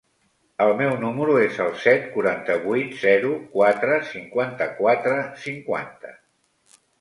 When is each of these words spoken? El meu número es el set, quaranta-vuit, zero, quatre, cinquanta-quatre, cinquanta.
El 0.63 0.71
meu 0.77 0.93
número 1.01 1.35
es 1.41 1.59
el 1.65 1.69
set, 1.83 2.07
quaranta-vuit, 2.15 2.95
zero, 3.03 3.35
quatre, 3.59 4.01
cinquanta-quatre, 4.15 5.21
cinquanta. 5.45 6.17